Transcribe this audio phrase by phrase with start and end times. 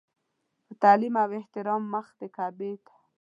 [0.67, 2.93] په تعلیم او احترام مخ د کعبې ته.